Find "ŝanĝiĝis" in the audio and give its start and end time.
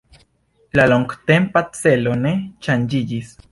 2.69-3.33